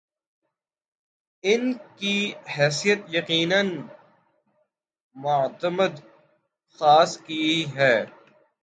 ‘ان 1.43 1.63
کی 1.97 2.15
حیثیت 2.57 2.99
یقینا 3.07 3.61
معتمد 5.15 5.93
خاص 6.79 7.11
کی 7.17 7.45
ہے۔ 7.75 7.95